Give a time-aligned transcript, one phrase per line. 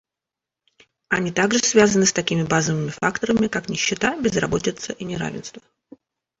[1.09, 5.61] Они также связаны с такими базовыми факторами, как нищета, безработица и неравенство.